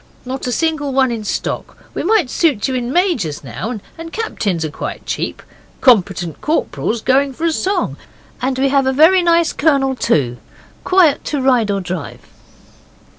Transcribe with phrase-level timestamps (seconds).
[0.25, 1.77] 'Not a single one in stock.
[1.93, 5.43] We might suit you in majors now and captains are quite cheap.
[5.79, 7.97] Competent corporals going for a song.
[8.41, 10.37] And we have a very nice colonel, too
[10.83, 12.21] quiet to ride or drive.